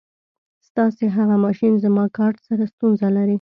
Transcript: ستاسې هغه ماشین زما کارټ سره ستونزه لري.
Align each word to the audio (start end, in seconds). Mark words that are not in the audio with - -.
ستاسې 0.67 1.05
هغه 1.17 1.35
ماشین 1.45 1.73
زما 1.83 2.05
کارټ 2.17 2.35
سره 2.47 2.63
ستونزه 2.73 3.07
لري. 3.15 3.29